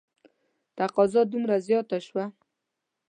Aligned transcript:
تقاضا 0.77 1.21
دومره 1.31 1.57
زیاته 1.67 1.97
شوه. 2.07 2.25